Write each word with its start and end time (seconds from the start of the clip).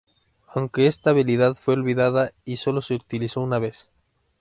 Aunque 0.47 0.87
esta 0.87 1.11
habilidad 1.11 1.55
fue 1.63 1.75
olvidada 1.75 2.31
y 2.43 2.57
sólo 2.57 2.81
se 2.81 2.95
utilizó 2.95 3.39
una 3.41 3.59
vez. 3.59 3.87